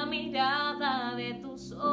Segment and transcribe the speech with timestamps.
[0.00, 1.90] la mirada de tus ojos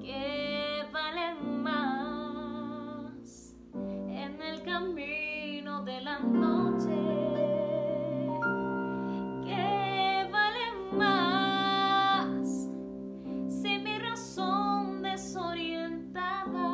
[0.00, 6.96] que valen más en el camino de la noche.
[9.44, 12.70] Que valen más
[13.46, 16.70] si mi razón desorientada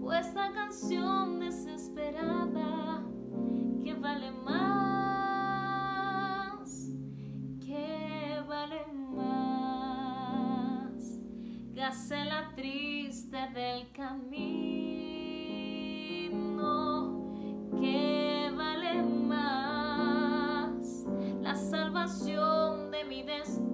[0.00, 3.02] o esta canción desesperada
[3.82, 4.59] que vale más.
[11.90, 14.30] La triste del camino
[17.80, 21.04] que vale más
[21.40, 23.72] la salvación de mi destino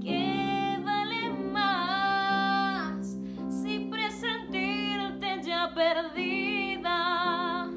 [0.00, 3.18] que vale más
[3.50, 7.68] si presentirte ya perdida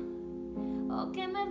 [0.89, 1.47] o que me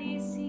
[0.00, 0.39] Paris.